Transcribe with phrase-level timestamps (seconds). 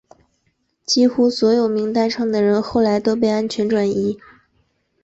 [0.83, 4.17] 几乎所有名单上的人后来都被安全转移。